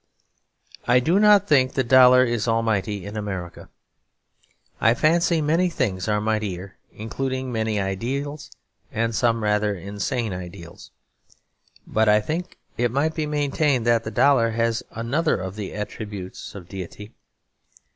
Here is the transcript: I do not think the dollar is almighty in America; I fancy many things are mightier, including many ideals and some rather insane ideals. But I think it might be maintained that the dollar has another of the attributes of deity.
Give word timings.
I 0.87 0.99
do 0.99 1.19
not 1.19 1.47
think 1.47 1.73
the 1.73 1.83
dollar 1.83 2.25
is 2.25 2.47
almighty 2.47 3.05
in 3.05 3.15
America; 3.15 3.69
I 4.79 4.95
fancy 4.95 5.41
many 5.43 5.69
things 5.69 6.07
are 6.07 6.19
mightier, 6.19 6.75
including 6.91 7.51
many 7.51 7.79
ideals 7.79 8.49
and 8.91 9.13
some 9.13 9.43
rather 9.43 9.75
insane 9.75 10.33
ideals. 10.33 10.89
But 11.85 12.09
I 12.09 12.19
think 12.19 12.57
it 12.79 12.89
might 12.89 13.13
be 13.13 13.27
maintained 13.27 13.85
that 13.85 14.03
the 14.03 14.09
dollar 14.09 14.49
has 14.49 14.81
another 14.89 15.37
of 15.37 15.55
the 15.55 15.71
attributes 15.75 16.55
of 16.55 16.67
deity. 16.67 17.11